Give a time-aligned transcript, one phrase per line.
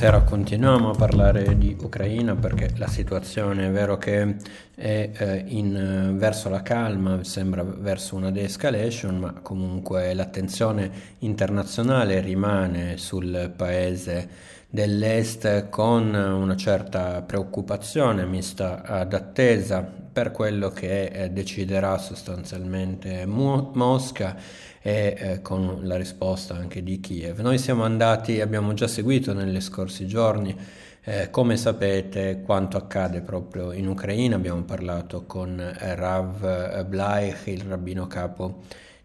[0.00, 4.36] stasera continuiamo a parlare di Ucraina perché la situazione è vero che
[4.74, 12.96] è eh, in, verso la calma, sembra verso una de-escalation, ma comunque l'attenzione internazionale rimane
[12.96, 14.26] sul paese
[14.70, 23.72] dell'Est con una certa preoccupazione mista ad attesa per quello che eh, deciderà sostanzialmente Mo-
[23.74, 24.36] Mosca
[24.80, 27.40] e eh, con la risposta anche di Kiev.
[27.40, 30.56] Noi siamo andati, abbiamo già seguito negli scorsi giorni,
[31.02, 34.36] eh, come sapete, quanto accade proprio in Ucraina.
[34.36, 38.62] Abbiamo parlato con Rav Blaich, il rabbino capo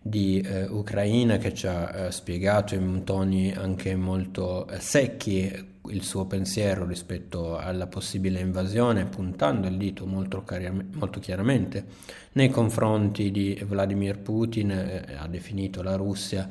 [0.08, 5.52] di eh, Ucraina, che ci ha eh, spiegato in toni anche molto eh, secchi
[5.88, 10.46] il suo pensiero rispetto alla possibile invasione, puntando il dito molto,
[10.92, 11.86] molto chiaramente
[12.34, 16.48] nei confronti di Vladimir Putin, eh, ha definito la Russia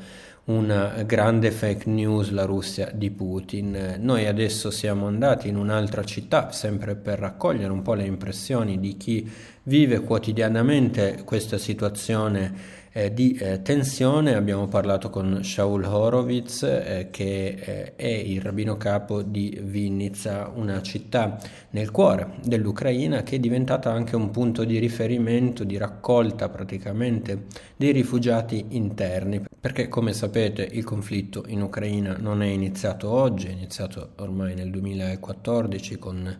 [0.46, 3.96] una grande fake news, la Russia di Putin.
[4.00, 8.96] Noi adesso siamo andati in un'altra città, sempre per raccogliere un po' le impressioni di
[8.96, 9.30] chi
[9.64, 14.34] vive quotidianamente questa situazione eh, di eh, tensione.
[14.34, 20.80] Abbiamo parlato con Shaul Horowitz, eh, che eh, è il rabbino capo di Vinnytsia, una
[20.80, 21.38] città
[21.70, 27.90] nel cuore dell'Ucraina che è diventata anche un punto di riferimento, di raccolta praticamente dei
[27.90, 34.12] rifugiati interni, perché come sapete il conflitto in Ucraina non è iniziato oggi, è iniziato
[34.16, 36.38] ormai nel 2014 con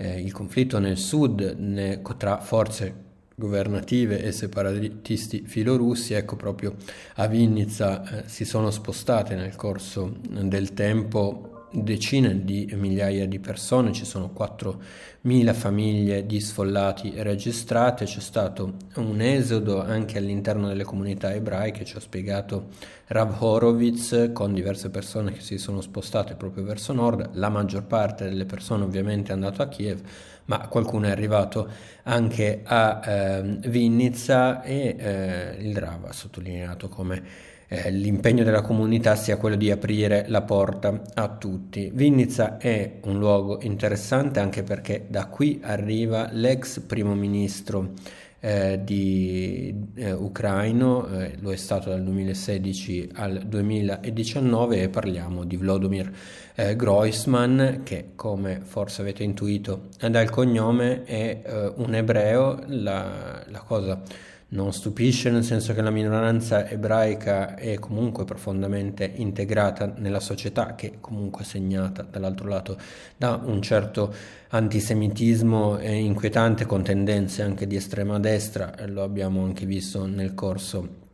[0.00, 6.74] eh, il conflitto nel sud ne, tra forze governative e separatisti filorussi, ecco proprio
[7.16, 13.92] a Vinnytsia eh, si sono spostate nel corso del tempo decine di migliaia di persone,
[13.92, 21.32] ci sono 4.000 famiglie di sfollati registrate, c'è stato un esodo anche all'interno delle comunità
[21.32, 22.68] ebraiche, ci ha spiegato
[23.06, 28.24] Rav Horowitz con diverse persone che si sono spostate proprio verso nord, la maggior parte
[28.24, 30.00] delle persone ovviamente è andato a Kiev,
[30.46, 31.68] ma qualcuno è arrivato
[32.04, 37.22] anche a eh, Vinnytsia e eh, il Rav ha sottolineato come
[37.72, 41.88] eh, l'impegno della comunità sia quello di aprire la porta a tutti.
[41.94, 47.92] Vinnytsia è un luogo interessante anche perché da qui arriva l'ex primo ministro
[48.40, 55.56] eh, di eh, ucraino, eh, lo è stato dal 2016 al 2019 e parliamo di
[55.56, 56.10] Vladimir
[56.56, 63.60] eh, Groisman che come forse avete intuito dal cognome è eh, un ebreo, la, la
[63.60, 64.02] cosa
[64.50, 70.86] non stupisce nel senso che la minoranza ebraica è comunque profondamente integrata nella società che
[70.86, 72.78] è comunque segnata dall'altro lato
[73.16, 74.12] da un certo
[74.48, 81.08] antisemitismo inquietante con tendenze anche di estrema destra, lo abbiamo anche visto nel corso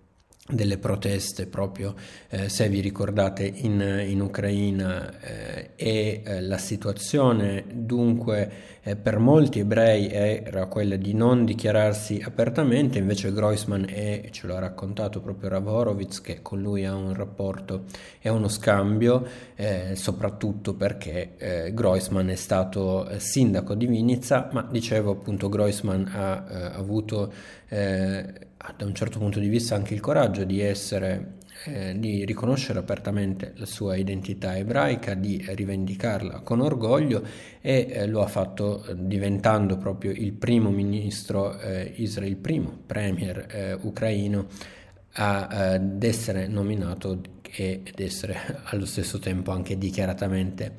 [0.48, 1.94] delle proteste proprio
[2.28, 8.52] eh, se vi ricordate in, in Ucraina eh, e eh, la situazione dunque
[8.82, 14.60] eh, per molti ebrei era quella di non dichiararsi apertamente invece Groisman è, ce l'ha
[14.60, 17.84] raccontato proprio Rav Horowitz che con lui ha un rapporto
[18.20, 25.10] e uno scambio eh, soprattutto perché eh, Groisman è stato sindaco di Vinica ma dicevo
[25.10, 27.32] appunto Groisman ha avuto
[28.76, 33.52] da un certo punto di vista anche il coraggio di essere eh, di riconoscere apertamente
[33.56, 37.22] la sua identità ebraica, di rivendicarla con orgoglio
[37.60, 42.78] e eh, lo ha fatto eh, diventando proprio il primo ministro eh, Israele, il primo
[42.86, 44.46] premier eh, ucraino
[45.18, 50.74] ad essere nominato ed essere allo stesso tempo anche dichiaratamente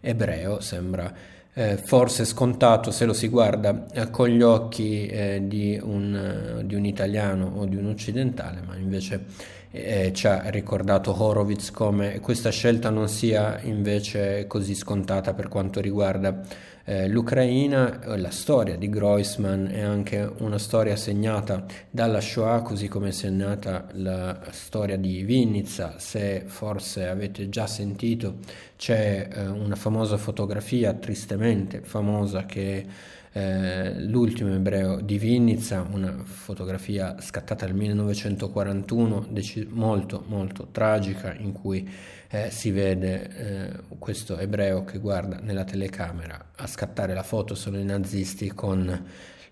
[0.00, 1.14] ebreo, sembra
[1.54, 6.74] eh, forse scontato se lo si guarda eh, con gli occhi eh, di, un, di,
[6.74, 9.24] un, italiano o di un occidentale, ma invece
[9.72, 15.80] eh, ci ha ricordato Horowitz come questa scelta non sia invece così scontata per quanto
[15.80, 16.40] riguarda
[16.84, 23.08] eh, L'Ucraina, la storia di Groisman è anche una storia segnata dalla Shoah, così come
[23.08, 25.94] è segnata la storia di Vinnytsia.
[25.98, 28.38] Se forse avete già sentito,
[28.76, 32.84] c'è eh, una famosa fotografia, tristemente famosa, che
[33.32, 41.52] eh, l'ultimo ebreo di Vinnytsia, una fotografia scattata nel 1941, dec- molto molto tragica, in
[41.52, 41.88] cui
[42.28, 47.78] eh, si vede eh, questo ebreo che guarda nella telecamera a scattare la foto, sono
[47.78, 49.04] i nazisti con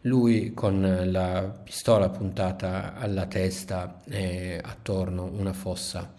[0.05, 6.15] lui con la pistola puntata alla testa e attorno una fossa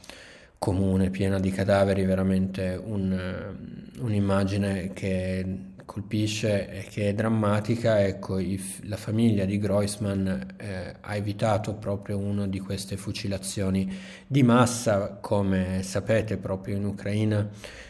[0.57, 3.55] comune piena di cadaveri, veramente un,
[3.99, 5.43] un'immagine che
[5.91, 8.39] colpisce e che è drammatica, ecco,
[8.83, 13.93] la famiglia di Groisman eh, ha evitato proprio una di queste fucilazioni
[14.25, 17.45] di massa, come sapete proprio in Ucraina.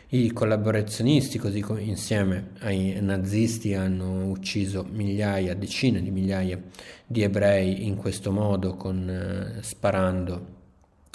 [0.10, 6.60] I collaborazionisti, così come insieme ai nazisti, hanno ucciso migliaia, decine di migliaia
[7.06, 10.61] di ebrei in questo modo, con, eh, sparando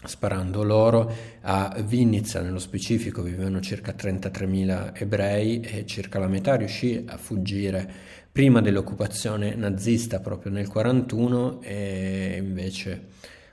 [0.04, 1.10] sparando loro.
[1.42, 7.90] A Vinnytsia nello specifico vivevano circa 33.000 ebrei e circa la metà riuscì a fuggire
[8.30, 13.06] prima dell'occupazione nazista proprio nel 1941 e invece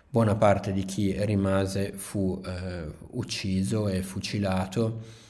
[0.09, 5.21] buona parte di chi rimase fu eh, ucciso e fucilato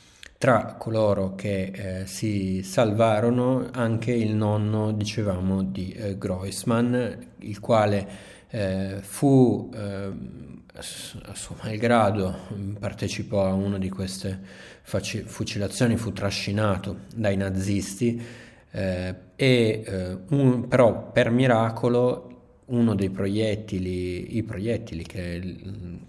[0.44, 8.08] tra coloro che eh, si salvarono anche il nonno, dicevamo, di eh, Groisman, il quale
[8.50, 12.36] eh, fu, a suo malgrado,
[12.78, 14.38] partecipò a una di queste
[14.82, 18.22] faci- fucilazioni, fu trascinato dai nazisti
[18.70, 25.58] eh, e eh, un, però per miracolo uno dei proiettili, i proiettili che,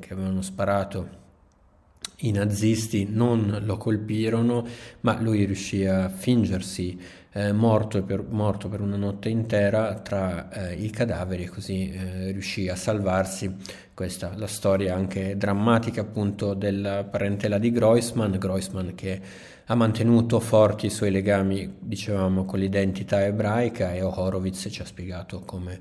[0.00, 1.22] che avevano sparato
[2.18, 4.66] i nazisti non lo colpirono,
[5.00, 6.98] ma lui riuscì a fingersi
[7.32, 12.30] eh, morto, per, morto, per, una notte intera tra eh, i cadaveri e così eh,
[12.30, 13.54] riuscì a salvarsi.
[13.92, 19.20] Questa è la storia anche drammatica appunto della parentela di Groisman, Groisman che
[19.66, 25.40] ha mantenuto forti i suoi legami, dicevamo, con l'identità ebraica e Horowitz ci ha spiegato
[25.40, 25.80] come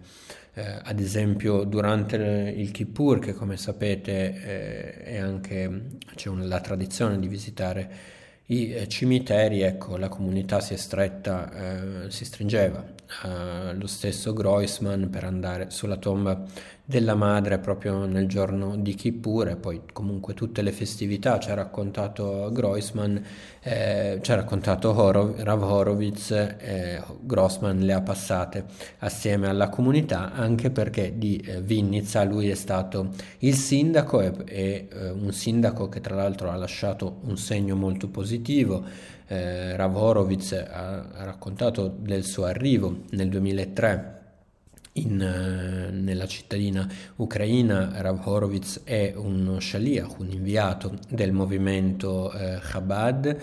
[0.55, 7.19] eh, ad esempio durante il Kippur, che come sapete eh, anche, c'è una, la tradizione
[7.19, 7.91] di visitare
[8.47, 12.85] i eh, cimiteri, ecco, la comunità si è stretta, eh, si stringeva
[13.25, 16.43] eh, lo stesso Groisman per andare sulla tomba
[16.85, 21.53] della madre proprio nel giorno di Kippur e poi comunque tutte le festività ci ha
[21.53, 23.23] raccontato Groisman,
[23.61, 28.65] eh, ci ha raccontato Horo, Rav Horowitz, eh, Grossman le ha passate
[28.99, 35.09] assieme alla comunità anche perché di eh, Vinnizza lui è stato il sindaco e eh,
[35.09, 38.83] un sindaco che tra l'altro ha lasciato un segno molto positivo.
[39.27, 44.22] Eh, Rav Horowitz ha, ha, raccontato del suo arrivo nel 2003
[44.93, 46.87] in, eh, nella cittadina
[47.17, 47.91] ucraina.
[47.95, 53.37] Rav Horowitz è uno shaliach, un inviato del movimento eh, Chabad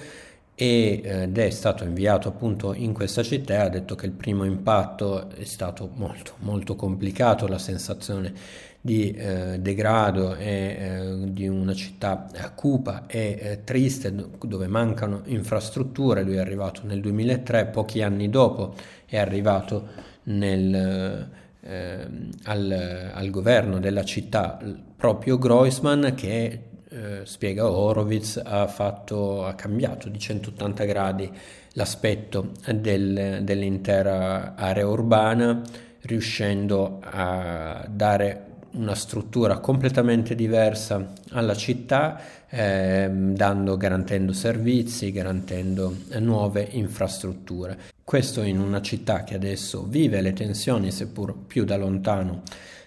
[0.55, 5.31] ed è stato inviato appunto in questa città e ha detto che il primo impatto
[5.31, 8.35] è stato molto molto complicato, la sensazione
[8.83, 16.23] di eh, degrado e eh, di una città cupa e eh, triste dove mancano infrastrutture.
[16.23, 18.75] Lui è arrivato nel 2003, pochi anni dopo
[19.07, 20.09] è arrivato
[20.39, 21.29] nel,
[21.61, 24.59] ehm, al, al, governo della città
[24.97, 31.31] proprio Groisman che eh, spiega Horowitz ha, fatto, ha cambiato di 180 gradi
[31.75, 35.63] l'aspetto del, dell'intera area urbana
[36.03, 46.67] riuscendo a dare una struttura completamente diversa alla città, eh, dando, garantendo servizi, garantendo nuove
[46.71, 47.79] infrastrutture.
[48.11, 52.43] Questo in una città che adesso vive le tensioni, seppur più da lontano,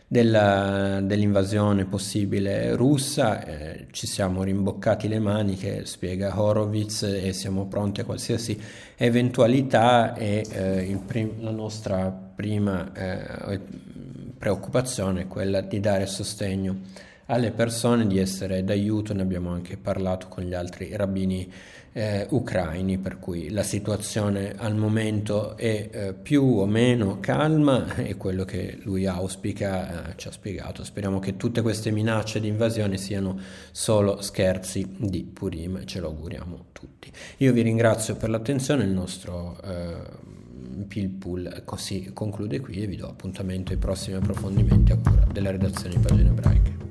[0.06, 8.02] della, dell'invasione possibile russa, eh, ci siamo rimboccati le maniche, spiega Horowitz, e siamo pronti
[8.02, 8.60] a qualsiasi
[8.98, 10.14] eventualità.
[10.14, 13.62] E eh, prim- la nostra prima eh,
[14.38, 16.82] preoccupazione è quella di dare sostegno
[17.28, 21.52] alle persone, di essere d'aiuto, ne abbiamo anche parlato con gli altri rabbini
[21.94, 28.16] eh, ucraini, per cui la situazione al momento è eh, più o meno calma e
[28.16, 30.84] quello che lui auspica eh, ci ha spiegato.
[30.84, 33.40] Speriamo che tutte queste minacce di invasione siano
[33.72, 37.12] solo scherzi di Purim, ce lo auguriamo tutti.
[37.38, 40.32] Io vi ringrazio per l'attenzione, il nostro eh,
[40.88, 45.96] Pilpool così conclude qui e vi do appuntamento ai prossimi approfondimenti a cura della redazione
[45.96, 46.83] di pagine ebraiche.